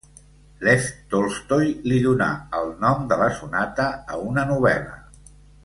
Lev 0.67 0.87
Tolstoi 1.11 1.67
li 1.91 1.99
donà 2.07 2.29
el 2.61 2.73
nom 2.87 3.05
de 3.13 3.19
la 3.23 3.29
sonata 3.41 3.87
a 4.15 4.19
una 4.33 4.47
novel·la. 4.55 4.99